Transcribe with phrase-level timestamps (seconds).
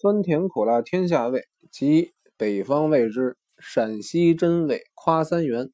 [0.00, 5.72] 酸甜苦辣天下味，即北方味之陕西真味夸三元。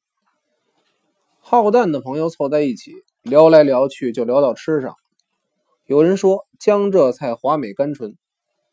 [1.37, 2.91] 好淡的朋友凑在一起
[3.21, 4.95] 聊来聊去，就聊到吃上。
[5.85, 8.17] 有人说江浙菜华美甘醇，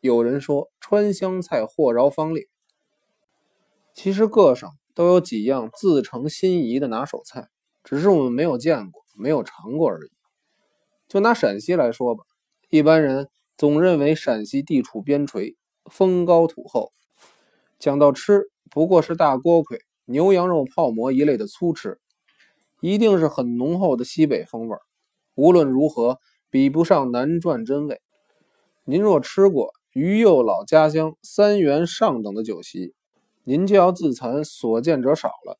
[0.01, 2.47] 有人说川湘菜货饶芳烈。
[3.93, 7.49] 其实各省都有几样自成心仪的拿手菜，
[7.83, 10.09] 只是我们没有见过、没有尝过而已。
[11.07, 12.23] 就拿陕西来说吧，
[12.71, 16.91] 一般人总认为陕西地处边陲，风高土厚，
[17.79, 21.99] 讲到吃，不过是大锅盔、牛羊肉泡馍一类的粗吃，
[22.81, 24.75] 一定是很浓厚的西北风味。
[25.35, 28.01] 无论如何，比不上南转真味。
[28.85, 32.93] 您若吃过于右老家乡三元上等的酒席，
[33.43, 35.59] 您就要自惭所见者少了。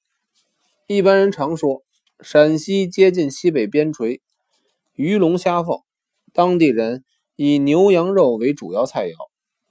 [0.88, 1.84] 一般人常说，
[2.20, 4.20] 陕西接近西北边陲。
[4.96, 5.80] 鱼龙虾凤，
[6.34, 7.04] 当地人
[7.36, 9.14] 以牛羊肉为主要菜肴。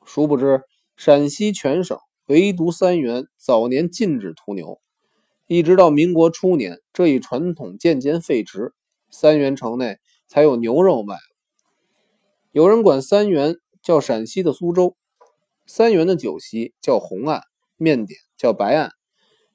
[0.04, 0.62] 殊不知，
[0.96, 4.80] 陕西全省唯独三原早年禁止屠牛，
[5.46, 8.72] 一直到民国初年，这一传统渐渐废弛，
[9.10, 11.16] 三原城内才有牛肉卖。
[12.50, 14.96] 有人管三原叫陕西的苏州，
[15.66, 17.42] 三原的酒席叫红案，
[17.76, 18.92] 面点叫白案。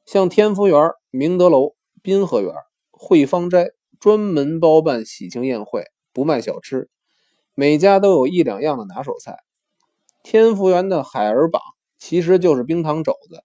[0.05, 2.53] 像天福园、明德楼、滨河园、
[2.91, 3.71] 汇芳斋。
[3.99, 6.87] 专门包办喜庆宴会，不卖小吃，
[7.59, 9.39] 每家都有一两样的拿手菜。
[10.21, 11.59] 天福园的海儿榜
[11.97, 13.43] 其实就是冰糖肘子，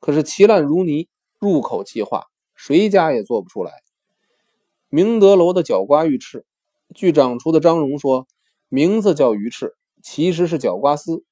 [0.00, 3.72] 可是奇烂如泥，入口即化，谁家也做不出来。
[4.90, 6.44] 明德楼的角瓜鱼翅，
[6.94, 8.26] 据掌厨的张荣说，
[8.68, 11.24] 名字叫鱼翅，其实是角瓜丝，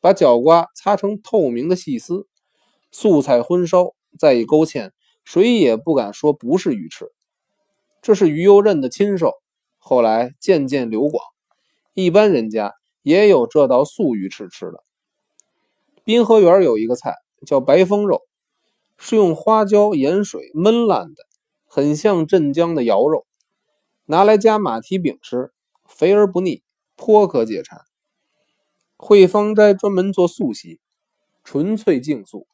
[0.00, 2.26] 把角瓜擦成透明的细丝，
[2.90, 4.92] 素菜荤烧，再一勾芡，
[5.24, 7.12] 谁也不敢说不是鱼翅。
[8.00, 9.34] 这是于右任的亲授，
[9.76, 11.22] 后来渐渐流广，
[11.94, 14.84] 一般人家也有这道素鱼翅吃的。
[16.04, 17.14] 滨河园有一个菜
[17.46, 18.22] 叫白风肉，
[18.98, 21.24] 是用花椒盐水焖烂的，
[21.66, 23.26] 很像镇江的肴肉，
[24.04, 25.52] 拿来加马蹄饼吃，
[25.86, 26.62] 肥而不腻，
[26.96, 27.80] 颇可解馋。
[28.96, 30.80] 汇芳斋专门做素席，
[31.42, 32.46] 纯粹净素，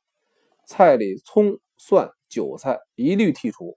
[0.67, 3.77] 菜里葱蒜韭菜一律剔除。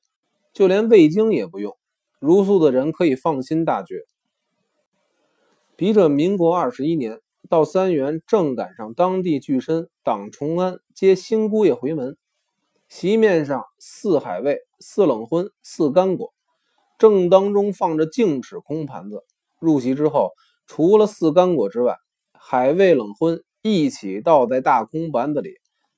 [0.52, 1.76] 就连味精也不用，
[2.20, 3.96] 茹素的人可以放心大嚼。
[5.84, 12.16] 笔者民国二十一年到三原，正赶上当地巨绅党崇安接新姑爷回门，
[12.88, 16.34] 席面上四海味、四冷荤、四干果，
[16.98, 19.26] 正当中放着净尺空盘子。
[19.60, 20.32] 入席之后，
[20.68, 21.98] 除了四干果之外，
[22.32, 25.56] 海味冷荤一起倒在大空盘子里，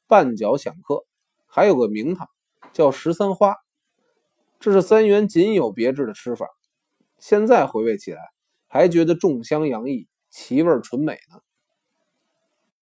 [0.08, 1.06] 半脚响客。
[1.46, 2.28] 还有个名堂，
[2.74, 3.56] 叫十三花。
[4.60, 6.48] 这是三元仅有别致的吃法，
[7.20, 8.24] 现在回味起来
[8.76, 11.40] 还觉得重香洋溢，其味纯美呢。